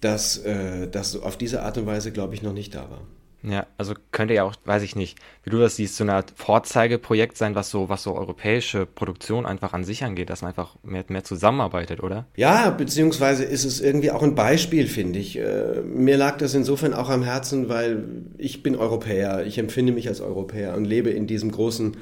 dass 0.00 0.38
äh, 0.38 0.88
das 0.88 1.16
auf 1.16 1.36
diese 1.36 1.62
Art 1.62 1.78
und 1.78 1.86
Weise, 1.86 2.12
glaube 2.12 2.34
ich, 2.34 2.42
noch 2.42 2.52
nicht 2.52 2.74
da 2.74 2.90
war. 2.90 3.02
Ja, 3.46 3.66
also 3.76 3.92
könnte 4.10 4.32
ja 4.32 4.44
auch, 4.44 4.54
weiß 4.64 4.82
ich 4.82 4.96
nicht, 4.96 5.18
wie 5.42 5.50
du 5.50 5.58
das 5.58 5.76
siehst, 5.76 5.96
so 5.96 6.04
eine 6.04 6.14
Art 6.14 6.32
Vorzeigeprojekt 6.34 7.36
sein, 7.36 7.54
was 7.54 7.70
so, 7.70 7.90
was 7.90 8.02
so 8.02 8.14
europäische 8.14 8.86
Produktion 8.86 9.44
einfach 9.44 9.74
an 9.74 9.84
sich 9.84 10.02
angeht, 10.02 10.30
dass 10.30 10.40
man 10.40 10.50
einfach 10.50 10.76
mehr, 10.82 11.04
mehr 11.08 11.24
zusammenarbeitet, 11.24 12.02
oder? 12.02 12.24
Ja, 12.36 12.70
beziehungsweise 12.70 13.44
ist 13.44 13.64
es 13.64 13.82
irgendwie 13.82 14.10
auch 14.10 14.22
ein 14.22 14.34
Beispiel, 14.34 14.86
finde 14.86 15.18
ich. 15.18 15.38
Äh, 15.38 15.82
mir 15.82 16.16
lag 16.16 16.38
das 16.38 16.54
insofern 16.54 16.94
auch 16.94 17.10
am 17.10 17.22
Herzen, 17.22 17.68
weil 17.68 18.04
ich 18.38 18.62
bin 18.62 18.76
Europäer, 18.76 19.44
ich 19.44 19.58
empfinde 19.58 19.92
mich 19.92 20.08
als 20.08 20.22
Europäer 20.22 20.74
und 20.74 20.86
lebe 20.86 21.10
in 21.10 21.26
diesem 21.26 21.52
großen, 21.52 21.98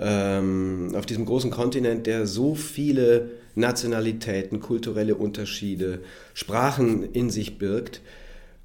ähm, 0.00 0.92
auf 0.96 1.06
diesem 1.06 1.24
großen 1.24 1.52
Kontinent, 1.52 2.08
der 2.08 2.26
so 2.26 2.56
viele 2.56 3.30
Nationalitäten, 3.54 4.58
kulturelle 4.58 5.14
Unterschiede, 5.14 6.00
Sprachen 6.34 7.12
in 7.12 7.30
sich 7.30 7.58
birgt 7.58 8.00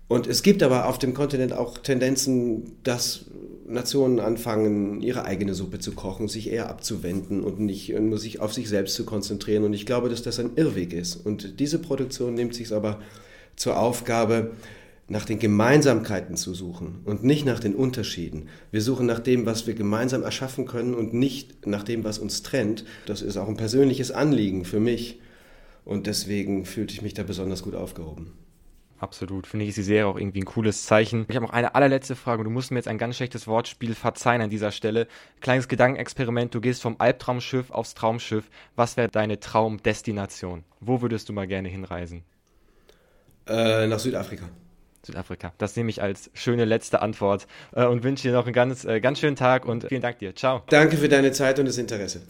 und 0.08 0.28
es 0.28 0.44
gibt 0.44 0.62
aber 0.62 0.88
auf 0.88 1.00
dem 1.00 1.14
Kontinent 1.14 1.54
auch 1.54 1.80
Tendenzen, 1.80 2.78
dass 2.84 3.26
Nationen 3.68 4.20
anfangen, 4.20 5.02
ihre 5.02 5.26
eigene 5.26 5.56
Suppe 5.56 5.80
zu 5.80 5.94
kochen, 5.94 6.28
sich 6.28 6.52
eher 6.52 6.70
abzuwenden 6.70 7.44
und 7.44 7.60
nicht 7.60 7.90
nur 7.90 8.20
sich 8.20 8.40
auf 8.40 8.54
sich 8.54 8.70
selbst 8.70 8.94
zu 8.94 9.06
konzentrieren. 9.06 9.64
Und 9.64 9.74
ich 9.74 9.88
glaube, 9.88 10.10
dass 10.10 10.22
das 10.22 10.40
ein 10.40 10.52
Irrweg 10.56 10.94
ist. 10.94 11.16
Und 11.16 11.60
diese 11.60 11.80
Produktion 11.80 12.36
nimmt 12.36 12.54
sich 12.54 12.72
aber 12.72 13.00
zur 13.56 13.80
Aufgabe, 13.80 14.52
nach 15.08 15.26
den 15.26 15.38
Gemeinsamkeiten 15.38 16.36
zu 16.36 16.56
suchen 16.56 17.02
und 17.06 17.24
nicht 17.24 17.46
nach 17.46 17.60
den 17.60 17.76
Unterschieden. 17.76 18.50
Wir 18.72 18.82
suchen 18.82 19.06
nach 19.06 19.20
dem, 19.20 19.46
was 19.46 19.68
wir 19.68 19.76
gemeinsam 19.76 20.24
erschaffen 20.24 20.66
können 20.66 20.96
und 20.96 21.14
nicht 21.14 21.68
nach 21.68 21.84
dem, 21.84 22.04
was 22.04 22.18
uns 22.18 22.42
trennt. 22.42 22.86
Das 23.06 23.22
ist 23.22 23.38
auch 23.38 23.48
ein 23.48 23.58
persönliches 23.58 24.12
Anliegen 24.12 24.66
für 24.66 24.80
mich. 24.80 25.20
Und 25.84 26.08
deswegen 26.08 26.66
fühlte 26.66 26.96
ich 26.96 27.04
mich 27.04 27.14
da 27.14 27.22
besonders 27.22 27.62
gut 27.62 27.76
aufgehoben. 27.76 28.32
Absolut. 29.06 29.46
Finde 29.46 29.66
ich, 29.66 29.70
ist 29.70 29.78
die 29.78 29.84
Serie 29.84 30.08
auch 30.08 30.18
irgendwie 30.18 30.40
ein 30.40 30.46
cooles 30.46 30.84
Zeichen. 30.84 31.28
Ich 31.30 31.36
habe 31.36 31.46
noch 31.46 31.54
eine 31.54 31.76
allerletzte 31.76 32.16
Frage. 32.16 32.44
Du 32.44 32.50
musst 32.50 32.72
mir 32.72 32.80
jetzt 32.80 32.88
ein 32.88 32.98
ganz 32.98 33.16
schlechtes 33.16 33.46
Wortspiel 33.46 33.94
verzeihen 33.94 34.42
an 34.42 34.50
dieser 34.50 34.72
Stelle. 34.72 35.08
Kleines 35.42 35.68
Gedankenexperiment. 35.68 36.56
Du 36.56 36.60
gehst 36.60 36.82
vom 36.82 36.96
Albtraumschiff 36.98 37.70
aufs 37.70 37.94
Traumschiff. 37.94 38.50
Was 38.76 38.98
wäre 38.98 39.10
deine 39.10 39.40
Traumdestination? 39.40 40.64
Wo 40.80 41.04
würdest 41.04 41.30
du 41.30 41.34
mal 41.34 41.46
gerne 41.46 41.70
hinreisen? 41.70 42.24
Äh, 43.48 43.86
nach 43.86 44.00
Südafrika. 44.00 44.50
Südafrika. 45.04 45.54
Das 45.60 45.76
nehme 45.76 45.92
ich 45.92 46.02
als 46.02 46.32
schöne 46.34 46.66
letzte 46.66 47.04
Antwort 47.04 47.46
äh, 47.76 47.86
und 47.86 48.04
wünsche 48.04 48.28
dir 48.28 48.34
noch 48.34 48.46
einen 48.46 48.54
ganz, 48.54 48.86
äh, 48.86 49.00
ganz 49.02 49.20
schönen 49.20 49.36
Tag 49.36 49.68
und 49.68 49.86
vielen 49.88 50.02
Dank 50.02 50.18
dir. 50.18 50.36
Ciao. 50.36 50.64
Danke 50.70 50.98
für 50.98 51.10
deine 51.10 51.32
Zeit 51.32 51.60
und 51.60 51.68
das 51.68 51.78
Interesse. 51.78 52.22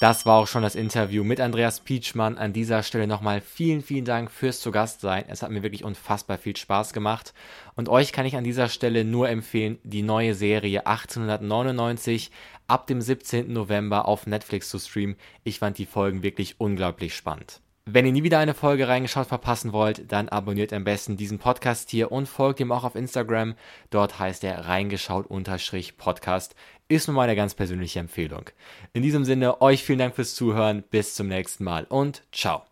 Das 0.00 0.24
war 0.24 0.38
auch 0.38 0.46
schon 0.46 0.62
das 0.62 0.76
Interview 0.76 1.24
mit 1.24 1.42
Andreas 1.42 1.80
Pietschmann. 1.80 2.38
An 2.38 2.54
dieser 2.54 2.82
Stelle 2.82 3.06
nochmal 3.06 3.42
vielen, 3.42 3.82
vielen 3.82 4.06
Dank 4.06 4.30
fürs 4.30 4.60
Zugastsein. 4.60 5.26
Es 5.28 5.42
hat 5.42 5.50
mir 5.50 5.62
wirklich 5.62 5.84
unfassbar 5.84 6.38
viel 6.38 6.56
Spaß 6.56 6.94
gemacht. 6.94 7.34
Und 7.76 7.90
euch 7.90 8.10
kann 8.10 8.24
ich 8.24 8.34
an 8.34 8.42
dieser 8.42 8.70
Stelle 8.70 9.04
nur 9.04 9.28
empfehlen, 9.28 9.78
die 9.82 10.00
neue 10.00 10.32
Serie 10.34 10.86
1899 10.86 12.30
ab 12.66 12.86
dem 12.86 13.02
17. 13.02 13.52
November 13.52 14.08
auf 14.08 14.26
Netflix 14.26 14.70
zu 14.70 14.78
streamen. 14.78 15.16
Ich 15.44 15.58
fand 15.58 15.76
die 15.76 15.84
Folgen 15.84 16.22
wirklich 16.22 16.58
unglaublich 16.58 17.14
spannend. 17.14 17.60
Wenn 17.86 18.06
ihr 18.06 18.12
nie 18.12 18.22
wieder 18.22 18.38
eine 18.38 18.54
Folge 18.54 18.86
reingeschaut 18.88 19.26
verpassen 19.26 19.72
wollt, 19.72 20.12
dann 20.12 20.28
abonniert 20.28 20.72
am 20.72 20.84
besten 20.84 21.16
diesen 21.16 21.38
Podcast 21.38 21.90
hier 21.90 22.12
und 22.12 22.26
folgt 22.26 22.60
ihm 22.60 22.72
auch 22.72 22.84
auf 22.84 22.94
Instagram. 22.94 23.54
Dort 23.90 24.18
heißt 24.18 24.44
er 24.44 24.66
reingeschaut-podcast. 24.66 26.54
Ist 26.88 27.06
nun 27.08 27.16
mal 27.16 27.22
eine 27.22 27.36
ganz 27.36 27.54
persönliche 27.54 28.00
Empfehlung. 28.00 28.50
In 28.92 29.02
diesem 29.02 29.24
Sinne, 29.24 29.60
euch 29.60 29.84
vielen 29.84 30.00
Dank 30.00 30.14
fürs 30.14 30.34
Zuhören. 30.34 30.82
Bis 30.90 31.14
zum 31.14 31.28
nächsten 31.28 31.64
Mal 31.64 31.84
und 31.84 32.22
ciao. 32.32 32.64